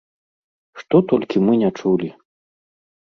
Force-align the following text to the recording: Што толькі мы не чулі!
Што 0.79 1.01
толькі 1.11 1.41
мы 1.49 1.53
не 1.65 1.69
чулі! 1.83 2.09